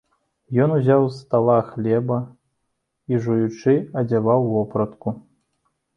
Ён 0.63 0.71
узяў 0.75 1.03
з 1.09 1.11
стала 1.23 1.57
хлеба 1.67 2.17
і, 3.11 3.19
жуючы, 3.27 3.77
адзяваў 4.03 4.51
вопратку. 4.55 5.09